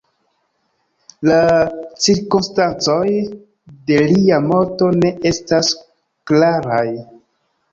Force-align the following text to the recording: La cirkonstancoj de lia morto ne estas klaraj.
La 1.29 1.35
cirkonstancoj 2.05 3.03
de 3.91 3.99
lia 4.15 4.41
morto 4.49 4.89
ne 5.03 5.13
estas 5.33 5.71
klaraj. 6.33 6.85